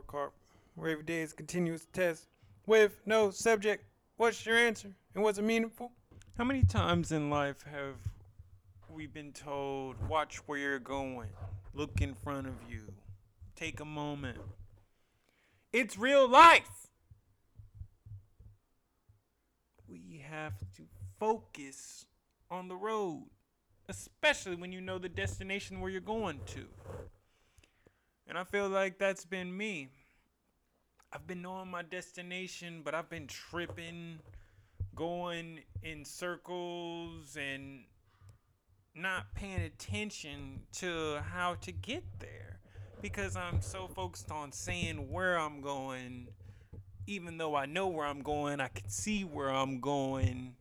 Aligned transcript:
scorecard, 0.00 0.30
where 0.74 0.90
every 0.90 1.04
day 1.04 1.20
is 1.20 1.32
continuous 1.32 1.86
test 1.92 2.26
with 2.66 3.00
no 3.06 3.30
subject. 3.30 3.84
What's 4.16 4.44
your 4.44 4.56
answer? 4.56 4.90
And 5.14 5.24
was 5.24 5.38
it 5.38 5.42
meaningful? 5.42 5.92
How 6.36 6.44
many 6.44 6.62
times 6.62 7.12
in 7.12 7.30
life 7.30 7.64
have 7.70 7.96
we 8.88 9.06
been 9.06 9.32
told, 9.32 9.96
watch 10.08 10.36
where 10.46 10.58
you're 10.58 10.78
going, 10.78 11.28
look 11.74 12.00
in 12.00 12.14
front 12.14 12.46
of 12.46 12.54
you, 12.68 12.82
take 13.56 13.80
a 13.80 13.84
moment? 13.84 14.38
It's 15.72 15.98
real 15.98 16.28
life. 16.28 16.88
We 19.88 20.24
have 20.28 20.58
to 20.76 20.82
focus 21.18 22.06
on 22.50 22.68
the 22.68 22.76
road, 22.76 23.26
especially 23.88 24.56
when 24.56 24.72
you 24.72 24.80
know 24.80 24.98
the 24.98 25.08
destination 25.08 25.80
where 25.80 25.90
you're 25.90 26.00
going 26.00 26.40
to. 26.46 26.66
And 28.30 28.38
I 28.38 28.44
feel 28.44 28.68
like 28.68 28.96
that's 28.96 29.24
been 29.24 29.54
me. 29.56 29.88
I've 31.12 31.26
been 31.26 31.42
knowing 31.42 31.68
my 31.68 31.82
destination, 31.82 32.82
but 32.84 32.94
I've 32.94 33.10
been 33.10 33.26
tripping, 33.26 34.20
going 34.94 35.58
in 35.82 36.04
circles, 36.04 37.36
and 37.36 37.80
not 38.94 39.34
paying 39.34 39.62
attention 39.62 40.60
to 40.74 41.20
how 41.28 41.56
to 41.62 41.72
get 41.72 42.04
there 42.20 42.60
because 43.02 43.34
I'm 43.34 43.60
so 43.60 43.88
focused 43.88 44.30
on 44.30 44.52
saying 44.52 45.10
where 45.10 45.36
I'm 45.36 45.60
going. 45.60 46.28
Even 47.08 47.36
though 47.36 47.56
I 47.56 47.66
know 47.66 47.88
where 47.88 48.06
I'm 48.06 48.22
going, 48.22 48.60
I 48.60 48.68
can 48.68 48.88
see 48.88 49.24
where 49.24 49.50
I'm 49.50 49.80
going, 49.80 50.54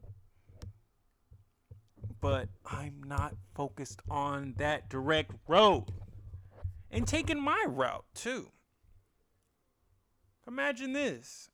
but 2.20 2.50
I'm 2.66 3.04
not 3.06 3.36
focused 3.54 4.02
on 4.10 4.56
that 4.58 4.90
direct 4.90 5.34
road 5.48 5.86
and 6.92 7.08
taking 7.08 7.42
my 7.42 7.66
route 7.68 8.06
too. 8.14 8.50
Imagine 10.48 10.94
this. 10.94 11.50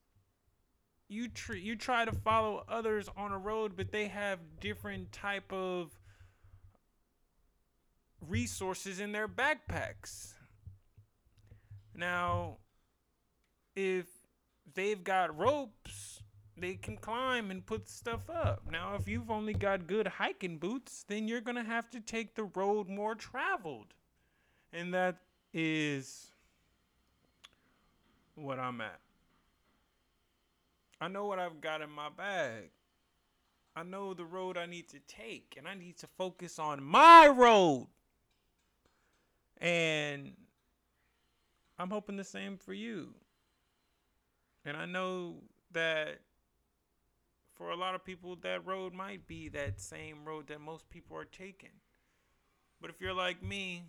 You 1.07 1.27
tr- 1.27 1.53
you 1.53 1.75
try 1.75 2.05
to 2.05 2.11
follow 2.11 2.63
others 2.67 3.09
on 3.15 3.31
a 3.31 3.37
road, 3.37 3.73
but 3.75 3.91
they 3.91 4.07
have 4.07 4.39
different 4.59 5.11
type 5.11 5.51
of 5.51 5.91
resources 8.21 8.99
in 8.99 9.11
their 9.11 9.27
backpacks. 9.27 10.33
Now, 11.93 12.57
if 13.75 14.07
they've 14.73 15.03
got 15.03 15.37
ropes, 15.37 16.21
they 16.57 16.75
can 16.75 16.97
climb 16.97 17.51
and 17.51 17.65
put 17.65 17.89
stuff 17.89 18.29
up. 18.29 18.63
Now, 18.71 18.95
if 18.95 19.07
you've 19.07 19.29
only 19.29 19.53
got 19.53 19.87
good 19.87 20.07
hiking 20.07 20.57
boots, 20.57 21.03
then 21.07 21.27
you're 21.27 21.41
going 21.41 21.57
to 21.57 21.63
have 21.63 21.89
to 21.91 21.99
take 21.99 22.35
the 22.35 22.45
road 22.45 22.89
more 22.89 23.15
traveled. 23.15 23.93
And 24.73 24.93
that 24.93 25.17
is 25.53 26.27
what 28.35 28.59
I'm 28.59 28.81
at. 28.81 28.99
I 30.99 31.07
know 31.07 31.25
what 31.25 31.39
I've 31.39 31.61
got 31.61 31.81
in 31.81 31.89
my 31.89 32.09
bag. 32.09 32.71
I 33.75 33.83
know 33.83 34.13
the 34.13 34.25
road 34.25 34.57
I 34.57 34.65
need 34.65 34.87
to 34.89 34.99
take, 34.99 35.55
and 35.57 35.67
I 35.67 35.73
need 35.75 35.97
to 35.97 36.07
focus 36.17 36.59
on 36.59 36.81
my 36.81 37.27
road. 37.27 37.87
And 39.57 40.33
I'm 41.77 41.89
hoping 41.89 42.15
the 42.15 42.23
same 42.23 42.57
for 42.57 42.73
you. 42.73 43.13
And 44.63 44.77
I 44.77 44.85
know 44.85 45.35
that 45.73 46.19
for 47.55 47.71
a 47.71 47.75
lot 47.75 47.95
of 47.95 48.03
people, 48.03 48.37
that 48.41 48.65
road 48.65 48.93
might 48.93 49.27
be 49.27 49.49
that 49.49 49.79
same 49.79 50.25
road 50.25 50.47
that 50.47 50.61
most 50.61 50.89
people 50.89 51.17
are 51.17 51.25
taking. 51.25 51.69
But 52.81 52.89
if 52.89 53.01
you're 53.01 53.13
like 53.13 53.43
me, 53.43 53.83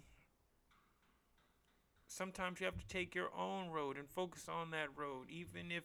sometimes 2.07 2.61
you 2.61 2.67
have 2.67 2.79
to 2.79 2.87
take 2.87 3.15
your 3.15 3.31
own 3.37 3.71
road 3.71 3.97
and 3.97 4.09
focus 4.09 4.49
on 4.49 4.71
that 4.71 4.89
road. 4.97 5.29
Even 5.29 5.71
if 5.71 5.85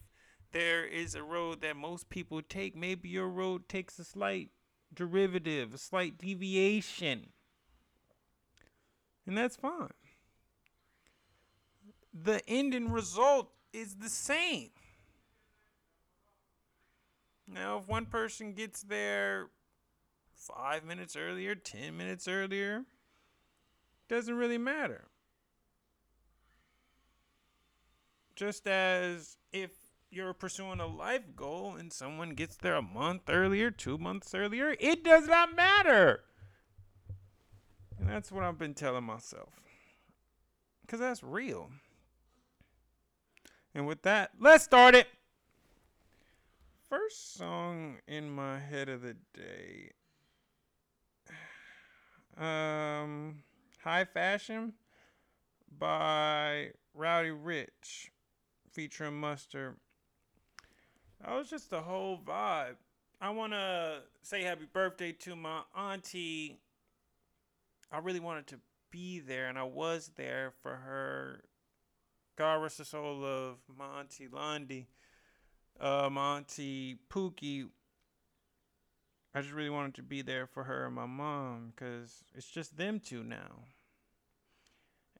there 0.51 0.85
is 0.85 1.15
a 1.15 1.23
road 1.23 1.61
that 1.61 1.75
most 1.75 2.09
people 2.09 2.41
take, 2.41 2.75
maybe 2.75 3.09
your 3.09 3.29
road 3.29 3.67
takes 3.69 3.97
a 3.99 4.03
slight 4.03 4.49
derivative, 4.93 5.73
a 5.73 5.77
slight 5.77 6.17
deviation. 6.17 7.27
And 9.25 9.37
that's 9.37 9.55
fine. 9.55 9.89
The 12.13 12.41
end 12.47 12.73
and 12.73 12.93
result 12.93 13.51
is 13.71 13.95
the 13.95 14.09
same. 14.09 14.71
Now, 17.47 17.77
if 17.77 17.87
one 17.87 18.05
person 18.05 18.53
gets 18.53 18.81
there 18.81 19.49
five 20.35 20.83
minutes 20.83 21.15
earlier, 21.15 21.55
10 21.55 21.95
minutes 21.95 22.27
earlier, 22.27 22.83
doesn't 24.09 24.35
really 24.35 24.57
matter. 24.57 25.10
Just 28.41 28.67
as 28.67 29.37
if 29.53 29.69
you're 30.09 30.33
pursuing 30.33 30.79
a 30.79 30.87
life 30.87 31.35
goal 31.35 31.75
and 31.75 31.93
someone 31.93 32.31
gets 32.31 32.55
there 32.55 32.73
a 32.73 32.81
month 32.81 33.29
earlier, 33.29 33.69
two 33.69 33.99
months 33.99 34.33
earlier, 34.33 34.75
it 34.79 35.03
does 35.03 35.27
not 35.27 35.55
matter. 35.55 36.21
And 37.99 38.09
that's 38.09 38.31
what 38.31 38.43
I've 38.43 38.57
been 38.57 38.73
telling 38.73 39.03
myself. 39.03 39.49
Because 40.81 40.99
that's 40.99 41.21
real. 41.21 41.69
And 43.75 43.85
with 43.85 44.01
that, 44.01 44.31
let's 44.39 44.63
start 44.63 44.95
it. 44.95 45.07
First 46.89 47.35
song 47.35 47.97
in 48.07 48.31
my 48.31 48.57
head 48.57 48.89
of 48.89 49.03
the 49.03 49.17
day. 49.35 49.91
Um, 52.43 53.43
High 53.83 54.05
Fashion 54.05 54.73
by 55.77 56.71
Roddy 56.95 57.29
Ricch 57.29 58.09
featuring 58.71 59.19
Mustard. 59.19 59.75
That 61.21 61.33
was 61.33 61.49
just 61.49 61.69
the 61.69 61.81
whole 61.81 62.17
vibe. 62.17 62.75
I 63.19 63.29
want 63.29 63.53
to 63.53 63.99
say 64.23 64.43
happy 64.43 64.67
birthday 64.71 65.11
to 65.11 65.35
my 65.35 65.61
auntie. 65.77 66.59
I 67.91 67.99
really 67.99 68.19
wanted 68.19 68.47
to 68.47 68.59
be 68.89 69.19
there, 69.19 69.47
and 69.47 69.59
I 69.59 69.63
was 69.63 70.11
there 70.15 70.53
for 70.61 70.75
her. 70.75 71.43
God 72.37 72.55
rest 72.55 72.79
the 72.79 72.85
soul 72.85 73.23
of 73.23 73.57
my 73.77 73.99
auntie 73.99 74.27
Lundy, 74.27 74.87
uh, 75.79 76.09
my 76.11 76.37
auntie 76.37 76.97
Pookie. 77.09 77.67
I 79.35 79.41
just 79.41 79.53
really 79.53 79.69
wanted 79.69 79.95
to 79.95 80.03
be 80.03 80.21
there 80.21 80.47
for 80.47 80.63
her 80.63 80.87
and 80.87 80.95
my 80.95 81.05
mom 81.05 81.73
because 81.75 82.23
it's 82.35 82.49
just 82.49 82.77
them 82.77 82.99
two 82.99 83.23
now. 83.23 83.65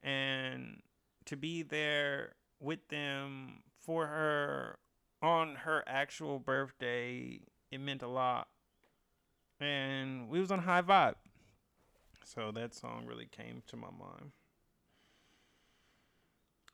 And 0.04 0.82
to 1.26 1.38
be 1.38 1.62
there 1.62 2.34
with 2.62 2.88
them 2.90 3.64
for 3.80 4.08
her 4.08 4.78
on 5.22 5.56
her 5.56 5.84
actual 5.88 6.40
birthday, 6.40 7.42
it 7.72 7.80
meant 7.80 8.02
a 8.02 8.08
lot. 8.08 8.48
And 9.60 10.30
we 10.30 10.40
was 10.40 10.52
on 10.52 10.60
high 10.60 10.82
vibe. 10.82 11.16
So 12.24 12.52
that 12.52 12.74
song 12.74 13.06
really 13.06 13.28
came 13.30 13.64
to 13.68 13.76
my 13.76 13.90
mind. 13.90 14.32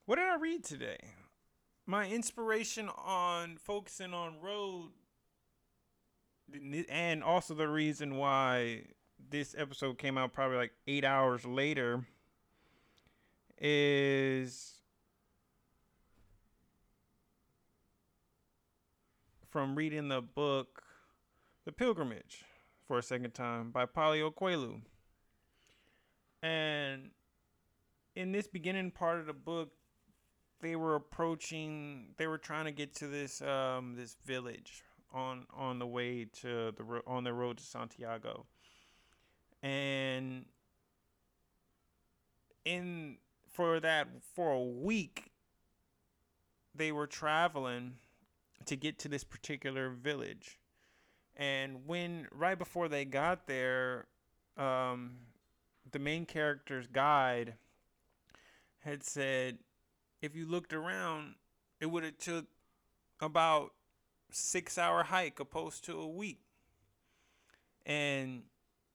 What 0.05 0.17
did 0.17 0.25
I 0.25 0.37
read 0.37 0.63
today? 0.63 0.99
My 1.85 2.07
inspiration 2.07 2.89
on 2.89 3.57
focusing 3.57 4.13
on 4.13 4.39
road 4.41 4.91
and 6.89 7.23
also 7.23 7.53
the 7.53 7.67
reason 7.67 8.15
why 8.15 8.83
this 9.29 9.55
episode 9.57 9.97
came 9.97 10.17
out 10.17 10.31
probably 10.31 10.57
like 10.57 10.71
8 10.85 11.03
hours 11.03 11.45
later 11.45 12.05
is 13.59 14.76
from 19.57 19.73
reading 19.73 20.07
the 20.07 20.21
book 20.21 20.83
The 21.65 21.71
Pilgrimage 21.71 22.45
for 22.87 22.99
a 22.99 23.01
second 23.01 23.33
time 23.33 23.71
by 23.71 23.87
Paulo 23.87 24.29
Coelho. 24.29 24.81
And 26.43 27.09
in 28.15 28.31
this 28.31 28.45
beginning 28.45 28.91
part 28.91 29.19
of 29.19 29.25
the 29.25 29.33
book, 29.33 29.71
they 30.61 30.75
were 30.75 30.93
approaching 30.93 32.09
they 32.17 32.27
were 32.27 32.37
trying 32.37 32.65
to 32.65 32.71
get 32.71 32.93
to 32.97 33.07
this 33.07 33.41
um 33.41 33.95
this 33.95 34.15
village 34.27 34.83
on 35.11 35.47
on 35.51 35.79
the 35.79 35.87
way 35.87 36.27
to 36.41 36.71
the 36.77 36.83
ro- 36.83 37.01
on 37.07 37.23
the 37.23 37.33
road 37.33 37.57
to 37.57 37.63
Santiago. 37.63 38.45
And 39.63 40.45
in 42.63 43.17
for 43.49 43.79
that 43.79 44.07
for 44.35 44.51
a 44.51 44.63
week 44.63 45.31
they 46.75 46.91
were 46.91 47.07
traveling 47.07 47.93
to 48.65 48.75
get 48.75 48.99
to 48.99 49.07
this 49.07 49.23
particular 49.23 49.89
village. 49.89 50.59
And 51.35 51.85
when 51.85 52.27
right 52.31 52.57
before 52.57 52.87
they 52.87 53.05
got 53.05 53.47
there, 53.47 54.07
um, 54.57 55.17
the 55.91 55.99
main 55.99 56.25
character's 56.25 56.87
guide 56.87 57.53
had 58.79 59.03
said, 59.03 59.59
if 60.21 60.35
you 60.35 60.45
looked 60.45 60.73
around, 60.73 61.35
it 61.79 61.85
would 61.85 62.03
have 62.03 62.17
took 62.17 62.45
about 63.21 63.73
six 64.31 64.77
hour 64.77 65.03
hike 65.03 65.39
opposed 65.39 65.85
to 65.85 65.99
a 65.99 66.07
week. 66.07 66.41
And 67.85 68.43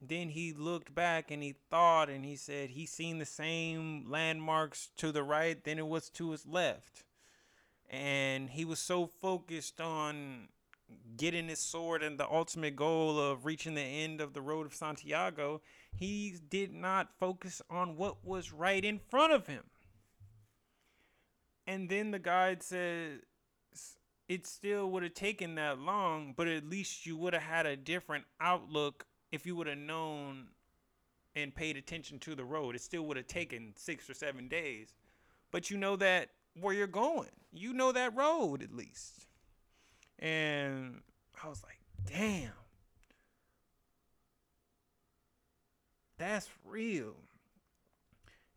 then 0.01 0.31
he 0.31 0.53
looked 0.53 0.95
back 0.95 1.31
and 1.31 1.43
he 1.43 1.55
thought 1.71 2.11
and 2.11 2.25
he 2.25 2.37
said 2.37 2.71
he 2.71 2.87
seen 2.87 3.19
the 3.19 3.25
same 3.25 4.11
landmarks 4.11 4.91
to 4.97 5.13
the 5.13 5.23
right 5.23 5.63
than 5.63 5.79
it 5.79 5.87
was 5.87 6.11
to 6.11 6.33
his 6.33 6.45
left. 6.45 7.05
And 7.93 8.49
he 8.49 8.65
was 8.65 8.79
so 8.79 9.07
focused 9.07 9.81
on 9.81 10.49
getting 11.17 11.49
his 11.49 11.59
sword 11.59 12.03
and 12.03 12.19
the 12.19 12.29
ultimate 12.29 12.75
goal 12.75 13.21
of 13.21 13.45
reaching 13.45 13.75
the 13.75 13.83
end 13.83 14.21
of 14.21 14.33
the 14.33 14.41
road 14.41 14.67
of 14.67 14.75
Santiago, 14.75 15.61
he 15.95 16.35
did 16.49 16.73
not 16.73 17.11
focus 17.21 17.61
on 17.71 17.97
what 17.97 18.25
was 18.25 18.53
right 18.53 18.85
in 18.85 18.99
front 18.99 19.33
of 19.33 19.47
him. 19.47 19.65
And 21.67 21.89
then 21.89 22.11
the 22.11 22.19
guide 22.19 22.63
says 22.63 23.21
it 24.29 24.47
still 24.47 24.91
would 24.91 25.03
have 25.03 25.15
taken 25.15 25.55
that 25.57 25.79
long, 25.79 26.33
but 26.37 26.49
at 26.49 26.69
least 26.69 27.05
you 27.07 27.17
would 27.17 27.35
have 27.35 27.43
had 27.43 27.67
a 27.67 27.77
different 27.77 28.25
outlook 28.41 29.05
if 29.31 29.47
you 29.47 29.55
would 29.57 29.67
have 29.67 29.79
known 29.79 30.49
and 31.35 31.55
paid 31.55 31.77
attention 31.77 32.19
to 32.21 32.35
the 32.35 32.45
road. 32.45 32.75
It 32.75 32.83
still 32.83 33.03
would 33.07 33.17
have 33.17 33.27
taken 33.27 33.75
six 33.77 34.09
or 34.09 34.15
seven 34.15 34.49
days. 34.49 34.95
But 35.51 35.71
you 35.71 35.77
know 35.77 35.97
that 35.97 36.31
where 36.61 36.75
you're 36.75 36.87
going. 36.87 37.31
You 37.53 37.73
know 37.73 37.93
that 37.93 38.17
road 38.17 38.63
at 38.63 38.75
least. 38.75 39.27
And 40.19 41.01
I 41.43 41.49
was 41.49 41.63
like, 41.63 41.79
damn. 42.07 42.53
That's 46.19 46.49
real. 46.65 47.17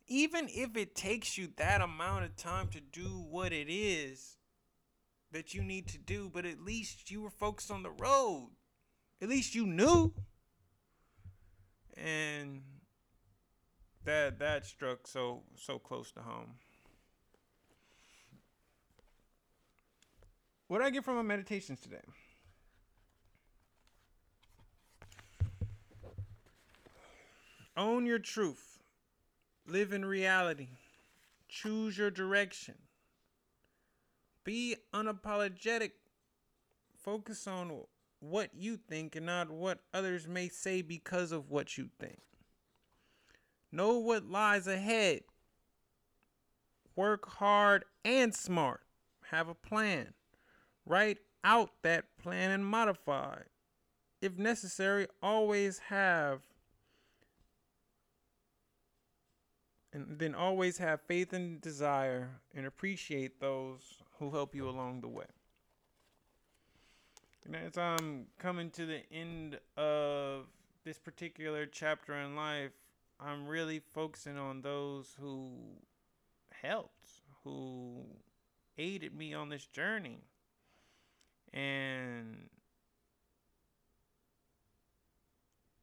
Even 0.06 0.48
if 0.48 0.76
it 0.76 0.94
takes 0.94 1.36
you 1.36 1.48
that 1.56 1.80
amount 1.80 2.24
of 2.24 2.36
time 2.36 2.68
to 2.68 2.80
do 2.80 3.24
what 3.28 3.52
it 3.52 3.68
is 3.68 4.36
that 5.32 5.52
you 5.52 5.62
need 5.62 5.88
to 5.88 5.98
do, 5.98 6.30
but 6.32 6.46
at 6.46 6.60
least 6.60 7.10
you 7.10 7.20
were 7.20 7.30
focused 7.30 7.72
on 7.72 7.82
the 7.82 7.90
road. 7.90 8.50
At 9.20 9.28
least 9.28 9.54
you 9.54 9.66
knew. 9.66 10.12
And 11.96 12.62
that 14.04 14.38
that 14.38 14.64
struck 14.64 15.08
so 15.08 15.42
so 15.56 15.78
close 15.78 16.12
to 16.12 16.20
home. 16.20 16.54
What 20.68 20.78
did 20.78 20.86
I 20.86 20.90
get 20.90 21.04
from 21.04 21.16
my 21.16 21.22
meditations 21.22 21.80
today? 21.80 22.02
Own 27.76 28.06
your 28.06 28.18
truth. 28.18 28.78
Live 29.66 29.92
in 29.92 30.04
reality. 30.04 30.68
Choose 31.48 31.96
your 31.98 32.10
direction. 32.10 32.74
Be 34.44 34.76
unapologetic. 34.94 35.92
Focus 37.02 37.46
on 37.46 37.82
what 38.20 38.50
you 38.54 38.76
think 38.76 39.14
and 39.14 39.26
not 39.26 39.50
what 39.50 39.80
others 39.92 40.26
may 40.26 40.48
say 40.48 40.82
because 40.82 41.32
of 41.32 41.50
what 41.50 41.76
you 41.76 41.90
think. 42.00 42.18
Know 43.70 43.98
what 43.98 44.28
lies 44.28 44.66
ahead. 44.66 45.20
Work 46.96 47.28
hard 47.28 47.84
and 48.04 48.34
smart. 48.34 48.80
Have 49.30 49.48
a 49.48 49.54
plan. 49.54 50.14
Write 50.86 51.18
out 51.44 51.70
that 51.82 52.16
plan 52.16 52.52
and 52.52 52.64
modify. 52.64 53.38
If 54.22 54.38
necessary, 54.38 55.06
always 55.22 55.78
have 55.90 56.42
and 59.92 60.18
then 60.18 60.34
always 60.34 60.76
have 60.78 61.00
faith 61.02 61.32
and 61.32 61.60
desire 61.60 62.28
and 62.54 62.66
appreciate 62.66 63.40
those 63.40 63.80
who 64.18 64.30
help 64.30 64.54
you 64.54 64.68
along 64.68 65.00
the 65.00 65.08
way. 65.08 65.24
And 67.46 67.56
as 67.56 67.78
I'm 67.78 68.26
coming 68.38 68.70
to 68.72 68.84
the 68.84 69.10
end 69.10 69.58
of 69.76 70.46
this 70.84 70.98
particular 70.98 71.64
chapter 71.64 72.14
in 72.14 72.36
life, 72.36 72.72
I'm 73.18 73.46
really 73.46 73.80
focusing 73.94 74.36
on 74.36 74.60
those 74.60 75.16
who 75.18 75.52
helped, 76.50 77.08
who 77.44 78.04
aided 78.76 79.14
me 79.14 79.32
on 79.32 79.48
this 79.48 79.66
journey. 79.66 80.18
And 81.52 82.48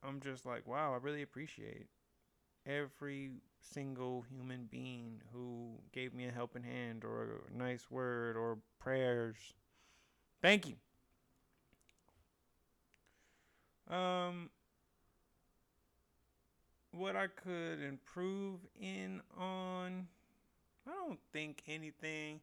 I'm 0.04 0.20
just 0.20 0.46
like, 0.46 0.68
wow, 0.68 0.94
I 0.94 0.98
really 0.98 1.22
appreciate 1.22 1.88
every 2.66 3.32
single 3.62 4.24
human 4.30 4.66
being 4.72 5.22
who 5.34 5.72
gave 5.94 6.14
me 6.14 6.28
a 6.28 6.32
helping 6.32 6.64
hand 6.64 7.04
or 7.06 7.42
a 7.54 7.58
nice 7.58 7.90
word 7.92 8.38
or 8.38 8.60
prayers. 8.80 9.38
Thank 10.42 10.68
you. 10.68 10.76
Um 13.90 14.50
what 16.92 17.16
I 17.16 17.28
could 17.28 17.82
improve 17.82 18.60
in 18.80 19.22
on 19.38 20.08
I 20.88 20.92
don't 20.92 21.20
think 21.34 21.64
anything. 21.68 22.42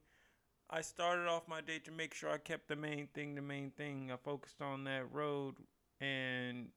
I 0.73 0.83
started 0.83 1.27
off 1.27 1.49
my 1.49 1.61
day 1.61 1.81
to 1.81 1.91
make 1.91 2.15
sure 2.15 2.31
I 2.31 2.39
kept 2.39 2.69
the 2.69 2.77
main 2.77 3.09
thing 3.09 3.35
the 3.35 3.43
main 3.43 3.73
thing. 3.73 4.13
I 4.13 4.17
focused 4.17 4.63
on 4.63 4.85
that 4.85 5.13
road 5.13 5.57
and 6.01 6.69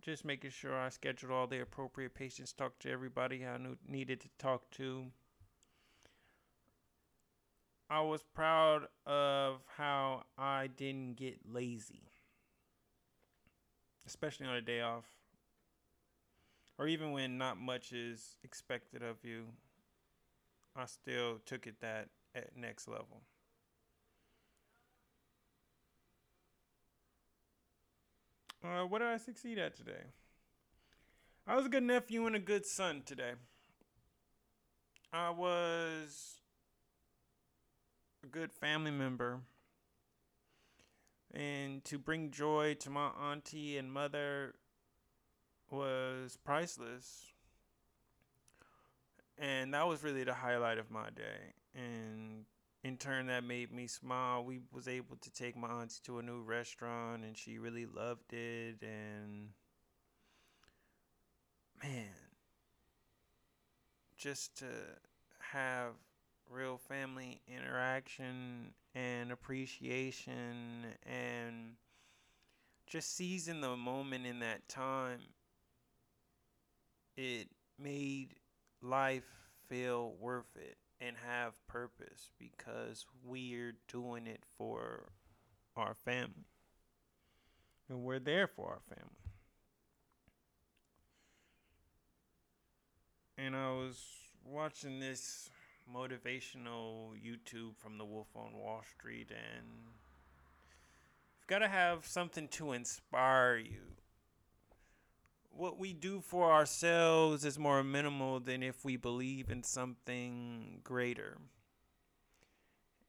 just 0.00 0.24
making 0.24 0.50
sure 0.50 0.74
I 0.74 0.88
scheduled 0.88 1.30
all 1.30 1.46
the 1.46 1.60
appropriate 1.60 2.14
patients, 2.14 2.54
talked 2.54 2.80
to 2.82 2.90
everybody 2.90 3.44
I 3.44 3.58
knew 3.58 3.76
needed 3.86 4.20
to 4.20 4.28
talk 4.38 4.70
to. 4.72 5.06
I 7.90 8.00
was 8.00 8.22
proud 8.22 8.88
of 9.04 9.60
how 9.76 10.24
I 10.38 10.68
didn't 10.68 11.16
get 11.16 11.40
lazy, 11.46 12.12
especially 14.06 14.46
on 14.46 14.54
a 14.54 14.62
day 14.62 14.80
off, 14.80 15.04
or 16.78 16.88
even 16.88 17.12
when 17.12 17.36
not 17.36 17.58
much 17.58 17.92
is 17.92 18.38
expected 18.42 19.02
of 19.02 19.16
you. 19.22 19.44
I 20.74 20.86
still 20.86 21.40
took 21.44 21.66
it 21.66 21.80
that 21.82 22.08
at 22.34 22.56
next 22.56 22.88
level. 22.88 23.20
Uh, 28.64 28.86
what 28.86 29.00
did 29.00 29.08
I 29.08 29.18
succeed 29.18 29.58
at 29.58 29.76
today? 29.76 30.04
I 31.46 31.54
was 31.54 31.66
a 31.66 31.68
good 31.68 31.82
nephew 31.82 32.24
and 32.26 32.34
a 32.34 32.38
good 32.38 32.64
son 32.64 33.02
today. 33.04 33.32
I 35.12 35.28
was 35.28 36.38
a 38.22 38.26
good 38.26 38.50
family 38.50 38.90
member. 38.90 39.40
And 41.34 41.84
to 41.84 41.98
bring 41.98 42.30
joy 42.30 42.74
to 42.80 42.88
my 42.88 43.08
auntie 43.08 43.76
and 43.76 43.92
mother 43.92 44.54
was 45.70 46.38
priceless. 46.42 47.34
And 49.36 49.74
that 49.74 49.86
was 49.86 50.02
really 50.02 50.24
the 50.24 50.32
highlight 50.32 50.78
of 50.78 50.90
my 50.90 51.10
day. 51.10 51.52
And 51.74 52.46
in 52.84 52.98
turn 52.98 53.26
that 53.26 53.42
made 53.42 53.72
me 53.72 53.86
smile. 53.86 54.44
We 54.44 54.60
was 54.70 54.86
able 54.86 55.16
to 55.16 55.30
take 55.32 55.56
my 55.56 55.68
auntie 55.68 56.00
to 56.04 56.18
a 56.18 56.22
new 56.22 56.42
restaurant 56.42 57.24
and 57.24 57.36
she 57.36 57.58
really 57.58 57.86
loved 57.86 58.32
it 58.32 58.76
and 58.82 59.48
man 61.82 62.10
just 64.16 64.56
to 64.58 64.66
have 65.38 65.92
real 66.50 66.76
family 66.76 67.40
interaction 67.48 68.72
and 68.94 69.32
appreciation 69.32 70.84
and 71.06 71.72
just 72.86 73.16
seizing 73.16 73.60
the 73.62 73.76
moment 73.76 74.26
in 74.26 74.40
that 74.40 74.68
time 74.68 75.20
it 77.16 77.48
made 77.78 78.34
life 78.82 79.24
feel 79.68 80.14
worth 80.20 80.56
it 80.56 80.76
and 81.06 81.16
have 81.26 81.52
purpose 81.66 82.30
because 82.38 83.04
we're 83.24 83.74
doing 83.88 84.26
it 84.26 84.42
for 84.56 85.10
our 85.76 85.94
family. 85.94 86.48
And 87.88 88.02
we're 88.02 88.18
there 88.18 88.46
for 88.46 88.68
our 88.70 88.96
family. 88.96 89.10
And 93.36 93.54
I 93.54 93.70
was 93.72 94.02
watching 94.44 95.00
this 95.00 95.50
motivational 95.92 97.10
YouTube 97.14 97.76
from 97.76 97.98
the 97.98 98.04
Wolf 98.04 98.28
on 98.34 98.52
Wall 98.54 98.82
Street, 98.96 99.30
and 99.30 99.66
you've 101.38 101.46
got 101.48 101.58
to 101.58 101.68
have 101.68 102.06
something 102.06 102.48
to 102.48 102.72
inspire 102.72 103.56
you 103.56 103.80
what 105.56 105.78
we 105.78 105.92
do 105.92 106.20
for 106.20 106.52
ourselves 106.52 107.44
is 107.44 107.58
more 107.58 107.82
minimal 107.82 108.40
than 108.40 108.62
if 108.62 108.84
we 108.84 108.96
believe 108.96 109.50
in 109.50 109.62
something 109.62 110.80
greater. 110.82 111.38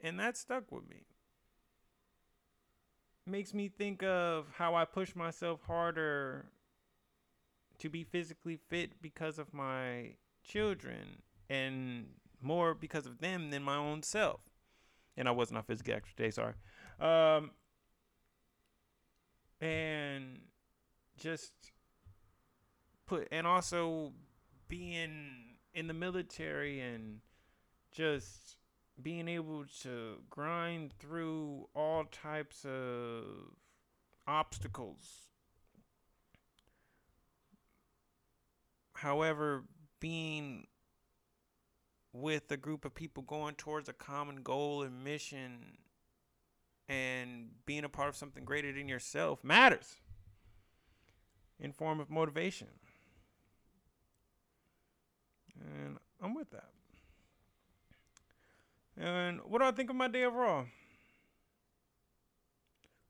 And 0.02 0.20
that 0.20 0.38
stuck 0.38 0.72
with 0.72 0.88
me. 0.90 1.04
Makes 3.28 3.54
me 3.54 3.70
think 3.70 4.04
of 4.04 4.48
how 4.58 4.76
I 4.76 4.86
push 4.86 5.16
myself 5.16 5.62
harder 5.66 6.46
to 7.80 7.90
be 7.90 8.04
physically 8.04 8.60
fit 8.70 9.02
because 9.02 9.40
of 9.40 9.54
my 9.54 10.12
children 10.44 11.24
and 11.50 12.06
more 12.42 12.74
because 12.74 13.06
of 13.06 13.20
them 13.20 13.50
than 13.50 13.64
my 13.64 13.78
own 13.78 14.04
self. 14.04 14.42
And 15.18 15.28
I 15.28 15.32
was 15.32 15.52
not 15.52 15.66
physically 15.66 15.94
active 15.94 16.16
today, 16.16 16.32
sorry. 16.32 16.54
Um, 17.00 17.52
and 19.60 20.40
just 21.18 21.54
put 23.06 23.28
and 23.32 23.46
also 23.46 24.14
being 24.68 25.58
in 25.74 25.88
the 25.88 25.94
military 25.94 26.80
and 26.80 27.20
just 27.92 28.58
being 29.02 29.28
able 29.28 29.66
to 29.82 30.18
grind 30.30 30.94
through 31.00 31.68
all 31.76 32.06
types 32.06 32.66
of 32.66 33.24
obstacles. 34.28 35.28
However, 38.94 39.66
being 40.00 40.68
with 42.14 42.50
a 42.50 42.58
group 42.58 42.86
of 42.86 42.96
people 42.96 43.24
going 43.24 43.56
towards 43.56 43.90
a 43.90 43.94
common 43.94 44.38
goal 44.38 44.84
and 44.84 45.04
mission 45.04 45.78
and 46.88 47.50
being 47.66 47.84
a 47.84 47.90
part 47.90 48.08
of 48.08 48.16
something 48.16 48.46
greater 48.46 48.72
than 48.72 48.88
yourself 48.88 49.44
matters 49.44 49.96
in 51.60 51.74
form 51.74 52.00
of 52.00 52.10
motivation. 52.10 52.68
And 55.60 55.98
I'm 56.22 56.34
with 56.34 56.50
that. 56.52 56.70
And 58.98 59.42
what 59.46 59.60
do 59.60 59.66
I 59.66 59.72
think 59.72 59.90
of 59.90 59.96
my 59.96 60.08
day 60.08 60.24
overall? 60.24 60.66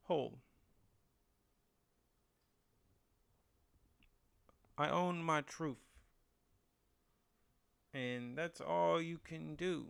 Whole. 0.03 0.33
I 4.77 4.89
own 4.89 5.23
my 5.23 5.41
truth. 5.41 5.77
And 7.93 8.37
that's 8.37 8.59
all 8.59 9.01
you 9.01 9.19
can 9.23 9.55
do. 9.55 9.85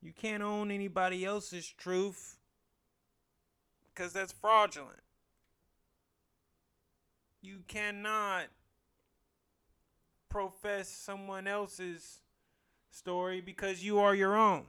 You 0.00 0.12
can't 0.12 0.42
own 0.42 0.70
anybody 0.70 1.24
else's 1.24 1.68
truth 1.68 2.38
because 3.92 4.14
that's 4.14 4.32
fraudulent. 4.32 5.02
You 7.42 7.58
cannot 7.68 8.44
profess 10.30 10.88
someone 10.88 11.46
else's 11.46 12.20
story 12.90 13.40
because 13.40 13.84
you 13.84 13.98
are 13.98 14.14
your 14.14 14.36
own. 14.36 14.64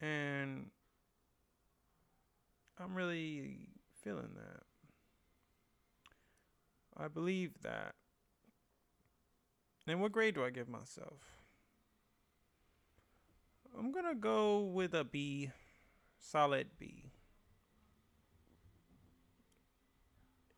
And 0.00 0.70
I'm 2.78 2.94
really 2.94 3.58
feeling 4.02 4.30
that. 4.36 4.62
I 6.98 7.08
believe 7.08 7.62
that. 7.62 7.94
And 9.86 10.00
what 10.00 10.12
grade 10.12 10.34
do 10.34 10.44
I 10.44 10.50
give 10.50 10.68
myself? 10.68 11.20
I'm 13.78 13.92
going 13.92 14.06
to 14.06 14.14
go 14.14 14.60
with 14.60 14.94
a 14.94 15.04
B, 15.04 15.50
solid 16.18 16.68
B. 16.78 17.10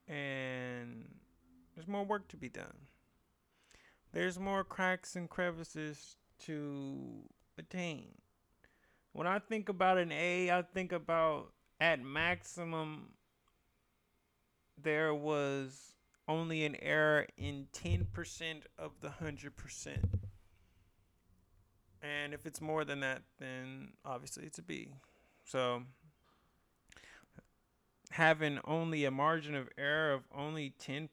And 0.07 1.08
there's 1.79 1.87
more 1.87 2.03
work 2.03 2.27
to 2.27 2.37
be 2.37 2.49
done. 2.49 2.89
There's 4.13 4.37
more 4.37 4.65
cracks 4.65 5.15
and 5.15 5.31
crevices 5.31 6.17
to 6.41 7.23
attain. 7.57 8.09
When 9.13 9.29
I 9.29 9.39
think 9.39 9.69
about 9.69 9.97
an 9.97 10.11
A, 10.11 10.51
I 10.51 10.63
think 10.63 10.91
about 10.91 11.53
at 11.81 12.03
maximum 12.03 13.11
there 14.83 15.15
was 15.15 15.95
only 16.27 16.65
an 16.65 16.75
error 16.83 17.29
in 17.37 17.69
10% 17.73 18.07
of 18.77 18.91
the 19.01 19.11
100%. 19.23 19.99
And 22.03 22.35
if 22.35 22.45
it's 22.45 22.61
more 22.61 22.85
than 22.85 22.99
that, 23.01 23.23
then 23.39 23.91
obviously 24.05 24.47
it's 24.47 24.59
a 24.59 24.63
B. 24.63 24.89
So 25.45 25.85
having 28.11 28.59
only 28.65 29.05
a 29.05 29.11
margin 29.11 29.55
of 29.55 29.69
error 29.77 30.13
of 30.13 30.23
only 30.35 30.75
10% 30.81 31.09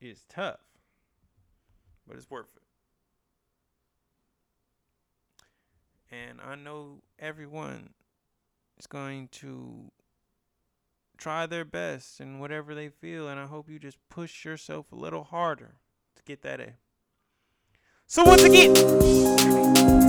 is 0.00 0.24
tough, 0.28 0.60
but 2.06 2.16
it's 2.16 2.30
worth 2.30 2.46
it. 2.56 2.62
And 6.14 6.40
I 6.40 6.54
know 6.54 7.02
everyone 7.18 7.90
is 8.78 8.86
going 8.86 9.28
to 9.28 9.90
try 11.16 11.46
their 11.46 11.64
best 11.64 12.20
in 12.20 12.38
whatever 12.38 12.74
they 12.74 12.88
feel, 12.88 13.28
and 13.28 13.40
I 13.40 13.46
hope 13.46 13.70
you 13.70 13.78
just 13.78 13.98
push 14.08 14.44
yourself 14.44 14.92
a 14.92 14.96
little 14.96 15.24
harder 15.24 15.76
to 16.16 16.22
get 16.24 16.42
that 16.42 16.60
A. 16.60 16.74
So, 18.06 18.24
once 18.24 18.42
again, 18.42 20.01